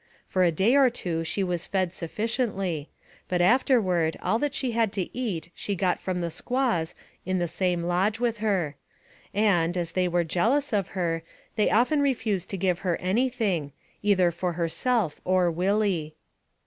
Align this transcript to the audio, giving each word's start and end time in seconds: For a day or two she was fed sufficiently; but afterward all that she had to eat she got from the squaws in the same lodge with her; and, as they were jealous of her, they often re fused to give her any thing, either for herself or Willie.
For 0.25 0.43
a 0.43 0.51
day 0.51 0.75
or 0.75 0.89
two 0.89 1.23
she 1.23 1.43
was 1.43 1.67
fed 1.67 1.93
sufficiently; 1.93 2.89
but 3.29 3.39
afterward 3.39 4.17
all 4.19 4.39
that 4.39 4.55
she 4.55 4.71
had 4.71 4.91
to 4.93 5.15
eat 5.15 5.51
she 5.53 5.75
got 5.75 5.99
from 5.99 6.21
the 6.21 6.31
squaws 6.31 6.95
in 7.23 7.37
the 7.37 7.47
same 7.47 7.83
lodge 7.83 8.19
with 8.19 8.37
her; 8.37 8.75
and, 9.31 9.77
as 9.77 9.91
they 9.91 10.07
were 10.07 10.23
jealous 10.23 10.73
of 10.73 10.87
her, 10.97 11.21
they 11.55 11.69
often 11.69 12.01
re 12.01 12.15
fused 12.15 12.49
to 12.49 12.57
give 12.57 12.79
her 12.79 12.95
any 12.97 13.29
thing, 13.29 13.73
either 14.01 14.31
for 14.31 14.53
herself 14.53 15.21
or 15.23 15.51
Willie. 15.51 16.15